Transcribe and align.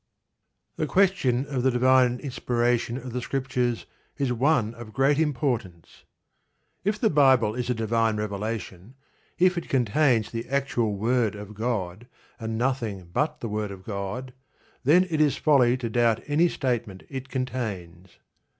The 0.77 0.87
question 0.87 1.45
of 1.45 1.61
the 1.61 1.69
divine 1.69 2.19
inspiration 2.21 2.97
of 2.97 3.13
the 3.13 3.21
Scriptures 3.21 3.85
is 4.17 4.33
one 4.33 4.73
of 4.73 4.93
great 4.93 5.19
importance. 5.19 6.05
If 6.83 6.99
the 6.99 7.11
Bible 7.11 7.53
is 7.53 7.69
a 7.69 7.75
divine 7.75 8.17
revelation, 8.17 8.95
if 9.37 9.59
it 9.59 9.69
contains 9.69 10.31
the 10.31 10.49
actual 10.49 10.95
word 10.95 11.35
of 11.35 11.53
God, 11.53 12.07
and 12.39 12.57
nothing 12.57 13.11
but 13.13 13.41
the 13.41 13.47
word 13.47 13.69
of 13.69 13.83
God, 13.83 14.33
then 14.83 15.05
it 15.07 15.21
is 15.21 15.37
folly 15.37 15.77
to 15.77 15.87
doubt 15.87 16.23
any 16.25 16.49
statement 16.49 17.03
it 17.07 17.29
contains. 17.29 18.17